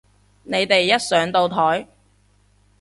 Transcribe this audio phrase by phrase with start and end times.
[0.41, 1.87] 你哋一上到台